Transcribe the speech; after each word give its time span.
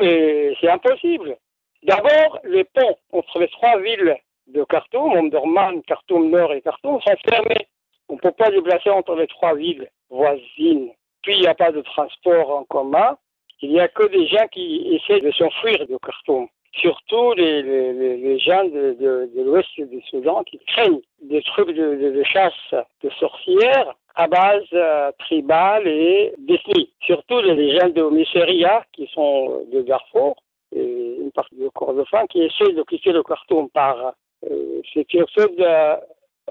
mais 0.00 0.54
c'est 0.60 0.70
impossible. 0.70 1.36
D'abord, 1.82 2.40
les 2.44 2.64
ponts 2.64 2.96
entre 3.12 3.38
les 3.38 3.48
trois 3.48 3.78
villes 3.80 4.16
de 4.48 4.64
Khartoum, 4.64 5.12
Omdurman, 5.12 5.82
Khartoum 5.82 6.30
Nord 6.30 6.52
et 6.52 6.60
Khartoum, 6.60 7.00
sont 7.00 7.16
fermés. 7.28 7.68
On 8.08 8.14
ne 8.14 8.18
peut 8.18 8.32
pas 8.32 8.50
déplacer 8.50 8.90
entre 8.90 9.14
les 9.14 9.26
trois 9.26 9.54
villes 9.54 9.88
voisines. 10.10 10.90
Puis, 11.22 11.34
il 11.34 11.40
n'y 11.40 11.46
a 11.46 11.54
pas 11.54 11.72
de 11.72 11.82
transport 11.82 12.50
en 12.50 12.64
commun. 12.64 13.16
Il 13.60 13.70
n'y 13.70 13.80
a 13.80 13.88
que 13.88 14.06
des 14.08 14.26
gens 14.26 14.46
qui 14.48 14.94
essaient 14.94 15.20
de 15.20 15.30
s'enfuir 15.32 15.86
de 15.86 15.96
Khartoum. 15.98 16.48
Surtout 16.74 17.32
les, 17.34 18.38
gens 18.38 18.64
de, 18.64 19.30
l'ouest 19.42 19.68
du 19.80 20.00
Soudan 20.02 20.44
qui 20.44 20.58
craignent 20.58 21.00
des 21.22 21.42
trucs 21.42 21.70
de 21.70 22.22
chasse 22.24 22.74
de 23.02 23.10
sorcières 23.10 23.94
à 24.18 24.26
base 24.26 24.66
euh, 24.72 25.12
tribale 25.20 25.86
et 25.86 26.34
d'ethnie. 26.38 26.92
Surtout 27.06 27.40
les 27.40 27.78
gens 27.78 27.88
de 27.88 28.02
Misseria 28.10 28.84
qui 28.92 29.08
sont 29.14 29.64
de 29.72 29.82
Darfour 29.82 30.36
et 30.74 31.18
une 31.22 31.30
partie 31.30 31.54
de 31.54 31.68
Kordofan 31.68 32.26
qui 32.26 32.42
essaient 32.42 32.72
d'occuper 32.72 33.12
le 33.12 33.22
Khartoum 33.22 33.70
par 33.70 34.14
euh, 34.44 34.80
c'est 34.92 35.04
quelque 35.04 35.30
chose 35.36 35.56
de, 35.56 35.94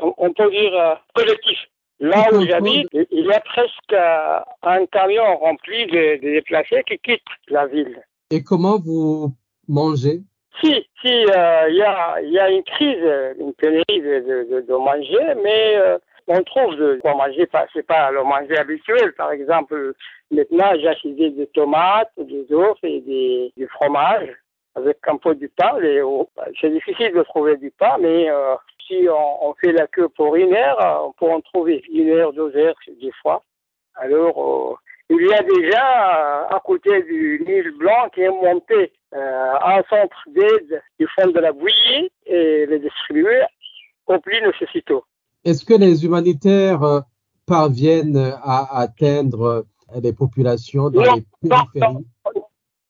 on, 0.01 0.31
peut 0.33 0.49
dire, 0.49 0.73
euh, 0.73 0.95
collectif. 1.13 1.57
Là 1.99 2.29
où 2.31 2.41
j'habite, 2.45 2.87
il 2.93 3.25
y 3.25 3.33
a 3.33 3.39
presque 3.41 3.93
euh, 3.93 4.39
un 4.63 4.85
camion 4.85 5.37
rempli 5.37 5.87
de, 5.87 6.21
de, 6.21 6.31
déplacés 6.35 6.83
qui 6.87 6.97
quittent 6.99 7.21
la 7.49 7.67
ville. 7.67 8.01
Et 8.31 8.43
comment 8.43 8.79
vous 8.79 9.33
mangez? 9.67 10.21
Si, 10.61 10.73
si, 11.01 11.09
il 11.09 11.27
y, 11.27 11.81
a, 11.81 12.21
y 12.21 12.39
a 12.39 12.49
une 12.49 12.63
crise, 12.63 13.03
une 13.39 13.53
pénurie 13.53 14.01
de, 14.01 14.49
de, 14.49 14.61
de 14.61 14.73
manger, 14.73 15.35
mais 15.43 15.75
on 16.27 16.43
trouve 16.43 16.75
de 16.75 16.99
quoi 17.01 17.15
manger, 17.15 17.47
c'est 17.73 17.85
pas 17.85 18.11
le 18.11 18.23
manger 18.23 18.57
habituel. 18.57 19.13
Par 19.13 19.31
exemple, 19.31 19.93
maintenant, 20.31 20.71
j'ai 20.75 20.87
acheté 20.87 21.29
des 21.29 21.47
tomates, 21.47 22.11
des 22.17 22.45
œufs 22.51 22.77
et 22.83 23.01
des, 23.01 23.53
du 23.55 23.67
fromage 23.67 24.29
avec 24.75 24.97
un 25.07 25.17
peu 25.17 25.35
du 25.35 25.49
pain. 25.49 25.73
C'est 26.61 26.69
difficile 26.69 27.13
de 27.13 27.23
trouver 27.23 27.57
du 27.57 27.71
pain, 27.71 27.97
mais 27.99 28.29
euh, 28.29 28.55
si 28.85 29.07
on, 29.09 29.49
on, 29.49 29.53
fait 29.55 29.71
la 29.71 29.87
queue 29.87 30.09
pour 30.09 30.35
une 30.35 30.53
heure, 30.53 31.05
on 31.07 31.13
peut 31.13 31.31
en 31.31 31.41
trouver 31.41 31.83
une 31.91 32.09
heure, 32.09 32.33
deux 32.33 32.55
heures, 32.55 32.75
des 32.87 33.11
fois. 33.21 33.41
Alors, 33.95 34.37
euh, 34.37 34.75
il 35.09 35.25
y 35.25 35.33
a 35.33 35.41
déjà 35.41 36.43
euh, 36.43 36.55
à 36.55 36.59
côté 36.63 37.01
du 37.03 37.41
Nil 37.47 37.71
Blanc 37.77 38.09
qui 38.13 38.21
est 38.21 38.29
monté 38.29 38.91
euh, 39.13 39.53
un 39.61 39.81
centre 39.89 40.17
d'aide 40.27 40.81
du 40.99 41.07
fond 41.15 41.27
de 41.27 41.39
la 41.39 41.51
bouillie 41.51 42.11
et 42.25 42.65
les 42.65 42.79
distribuer 42.79 43.41
au 44.05 44.19
plus 44.19 44.41
nécessiteux. 44.41 45.01
Est-ce 45.45 45.65
que 45.65 45.73
les 45.73 46.05
humanitaires 46.05 46.83
euh, 46.83 46.99
parviennent 47.45 48.33
à 48.43 48.79
atteindre 48.79 49.65
les 50.01 50.13
populations 50.13 50.89
dans 50.89 51.01
non, 51.01 51.15
les 51.15 51.49
périphéries? 51.49 52.05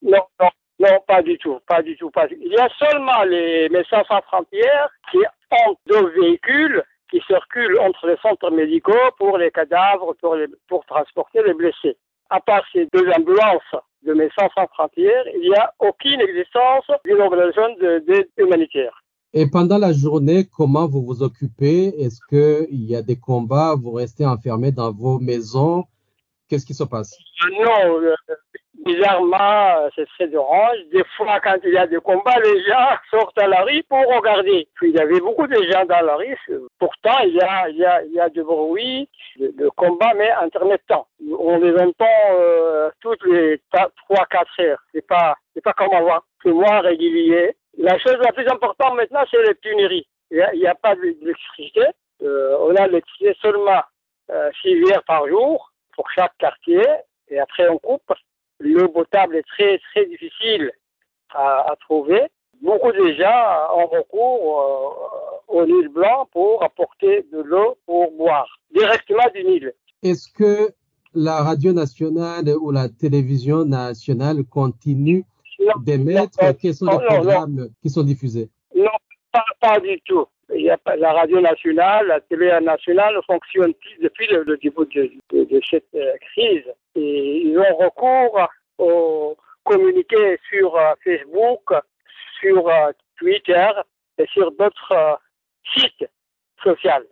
Non, 0.01 0.23
non, 0.39 0.49
non, 0.79 0.99
pas 1.07 1.21
du 1.21 1.37
tout, 1.37 1.59
pas 1.67 1.81
du 1.81 1.95
tout. 1.97 2.09
Pas 2.11 2.27
du... 2.27 2.37
Il 2.41 2.51
y 2.51 2.57
a 2.57 2.69
seulement 2.79 3.23
les 3.23 3.69
médecins 3.69 4.03
sans 4.07 4.21
frontières 4.21 4.89
qui 5.11 5.17
ont 5.51 5.75
deux 5.87 6.09
véhicules 6.19 6.83
qui 7.09 7.21
circulent 7.27 7.79
entre 7.79 8.07
les 8.07 8.17
centres 8.17 8.51
médicaux 8.51 8.93
pour 9.17 9.37
les 9.37 9.51
cadavres, 9.51 10.13
pour, 10.15 10.35
les, 10.35 10.47
pour 10.67 10.85
transporter 10.85 11.41
les 11.43 11.53
blessés. 11.53 11.97
À 12.29 12.41
part 12.41 12.63
ces 12.73 12.87
deux 12.93 13.09
ambulances 13.11 13.75
de 14.03 14.13
médecins 14.13 14.49
sans 14.55 14.67
frontières, 14.67 15.23
il 15.33 15.49
n'y 15.49 15.55
a 15.55 15.73
aucune 15.79 16.19
existence 16.21 16.85
d'une 17.05 17.21
organisation 17.21 17.75
d'aide 17.79 18.29
humanitaire. 18.37 19.03
Et 19.39 19.45
pendant 19.45 19.77
la 19.77 19.93
journée, 19.93 20.47
comment 20.51 20.87
vous 20.87 21.03
vous 21.03 21.21
occupez? 21.21 21.93
Est-ce 22.01 22.19
qu'il 22.27 22.85
y 22.85 22.95
a 22.95 23.03
des 23.03 23.19
combats? 23.19 23.75
Vous 23.79 23.91
restez 23.91 24.25
enfermés 24.25 24.71
dans 24.71 24.91
vos 24.91 25.19
maisons? 25.19 25.83
Qu'est-ce 26.49 26.65
qui 26.65 26.73
se 26.73 26.83
passe? 26.83 27.15
Non, 27.51 28.01
euh, 28.01 28.15
bizarrement, 28.83 29.89
c'est 29.95 30.07
très 30.07 30.33
orange. 30.33 30.77
Des 30.91 31.03
fois, 31.15 31.39
quand 31.43 31.57
il 31.63 31.71
y 31.71 31.77
a 31.77 31.85
des 31.85 31.97
combats, 31.97 32.39
les 32.43 32.63
gens 32.63 32.89
sortent 33.11 33.37
à 33.37 33.45
la 33.45 33.61
rue 33.61 33.83
pour 33.87 33.99
regarder. 33.99 34.67
Puis 34.73 34.89
il 34.89 34.95
y 34.95 34.99
avait 34.99 35.19
beaucoup 35.19 35.45
de 35.45 35.61
gens 35.71 35.85
dans 35.85 36.03
la 36.03 36.15
rue. 36.15 36.35
Pourtant, 36.79 37.19
il 37.23 37.35
y 37.35 37.41
a, 37.41 37.69
il 37.69 37.77
y 37.77 37.85
a, 37.85 38.01
il 38.05 38.31
du 38.33 38.41
bruit, 38.41 39.07
de, 39.39 39.53
de 39.55 39.69
combats, 39.75 40.15
mais 40.15 40.31
intermittents. 40.31 41.05
On 41.37 41.59
les 41.59 41.75
entend 41.79 42.05
euh, 42.31 42.89
toutes 43.01 43.23
les 43.27 43.61
trois, 43.69 44.25
quatre 44.31 44.59
heures. 44.61 44.79
C'est 44.95 45.05
pas, 45.05 45.35
pas 45.63 45.73
comme 45.73 45.93
avant. 45.93 46.21
C'est 46.41 46.51
moins 46.51 46.79
régulier. 46.79 47.55
La 47.77 47.97
chose 47.99 48.17
la 48.21 48.33
plus 48.33 48.47
importante 48.47 48.95
maintenant, 48.95 49.23
c'est 49.29 49.41
les 49.43 49.55
tuneries. 49.55 50.07
Il 50.31 50.43
n'y 50.55 50.67
a, 50.67 50.75
pas 50.75 50.95
d'électricité. 50.95 51.85
Euh, 52.23 52.57
on 52.61 52.75
a 52.75 52.87
l'électricité 52.87 53.35
seulement 53.41 53.81
euh, 54.31 54.49
6 54.61 54.91
heures 54.91 55.03
par 55.05 55.27
jour 55.27 55.71
pour 55.95 56.09
chaque 56.11 56.35
quartier. 56.39 56.83
Et 57.29 57.39
après, 57.39 57.69
on 57.69 57.77
coupe. 57.77 58.11
L'eau 58.59 58.89
potable 58.89 59.35
est 59.35 59.47
très, 59.47 59.79
très 59.91 60.05
difficile 60.07 60.71
à, 61.29 61.71
à 61.71 61.75
trouver. 61.75 62.23
Beaucoup 62.61 62.91
de 62.91 63.13
gens 63.13 63.75
ont 63.75 63.85
recours 63.85 64.61
euh, 64.61 65.59
au 65.59 65.65
Nil 65.65 65.89
blanc 65.89 66.27
pour 66.31 66.63
apporter 66.63 67.27
de 67.31 67.41
l'eau 67.41 67.77
pour 67.85 68.11
boire 68.13 68.47
directement 68.73 69.29
du 69.35 69.43
Nil. 69.43 69.73
Est-ce 70.01 70.31
que 70.33 70.73
la 71.13 71.43
radio 71.43 71.73
nationale 71.73 72.49
ou 72.59 72.71
la 72.71 72.89
télévision 72.89 73.65
nationale 73.65 74.43
continue 74.43 75.23
Quels 76.61 76.73
sont 76.73 76.85
les 76.85 77.05
programmes 77.05 77.69
qui 77.81 77.89
sont 77.89 78.03
diffusés 78.03 78.49
Non, 78.75 78.91
pas, 79.31 79.45
pas 79.59 79.79
du 79.79 79.99
tout. 80.01 80.25
Il 80.55 80.61
y 80.61 80.69
a 80.69 80.77
pas, 80.77 80.95
la 80.95 81.11
radio 81.11 81.41
nationale, 81.41 82.07
la 82.07 82.21
télé 82.21 82.57
nationale 82.61 83.15
fonctionne 83.25 83.73
plus 83.73 83.97
depuis 84.01 84.27
le, 84.27 84.43
le 84.43 84.57
début 84.57 84.85
de, 84.95 85.11
de, 85.31 85.43
de 85.43 85.61
cette 85.69 85.93
euh, 85.95 86.13
crise. 86.31 86.63
Et 86.95 87.41
ils 87.45 87.57
ont 87.59 87.75
recours 87.75 88.47
au 88.77 89.37
communiqué 89.63 90.39
sur 90.49 90.75
euh, 90.75 90.93
Facebook, 91.03 91.73
sur 92.39 92.67
euh, 92.69 92.91
Twitter 93.17 93.69
et 94.17 94.25
sur 94.27 94.51
d'autres 94.53 95.19
sites 95.75 96.09
sociaux. 96.63 97.03